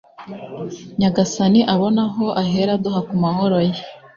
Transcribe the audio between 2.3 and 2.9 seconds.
ahera